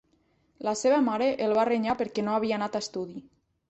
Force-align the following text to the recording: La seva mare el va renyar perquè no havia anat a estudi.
La 0.67 0.73
seva 0.79 1.03
mare 1.09 1.29
el 1.49 1.55
va 1.59 1.69
renyar 1.71 1.97
perquè 2.03 2.29
no 2.29 2.37
havia 2.41 2.61
anat 2.63 2.77
a 2.83 2.87
estudi. 2.87 3.29